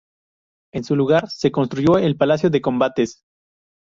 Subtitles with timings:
[0.73, 3.23] En su lugar se construyó el Palacio de Combates.